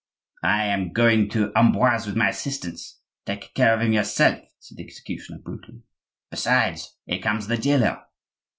[0.41, 5.37] "I am going to Amboise with my assistants,—take care of him yourself," said the executioner,
[5.37, 5.83] brutally.
[6.31, 8.01] "Besides, here comes the jailer."